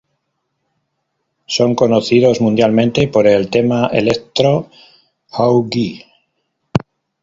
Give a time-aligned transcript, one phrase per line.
[1.45, 4.71] Son conocidos mundialmente por el tema electro
[5.29, 6.03] "How Gee".